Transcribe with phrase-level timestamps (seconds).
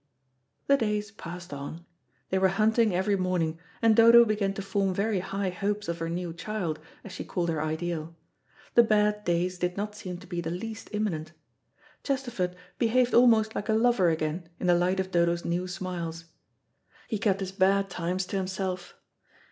[0.65, 1.85] The days passed on.
[2.31, 6.09] They went hunting every morning, and Dodo began to form very high hopes of her
[6.09, 8.15] new child, as she called her ideal.
[8.73, 11.33] The bad days did not seem to be the least imminent.
[12.03, 16.25] Chesterford behaved almost like a lover again in the light of Dodo's new smiles.
[17.07, 18.95] He kept his bad times to himself.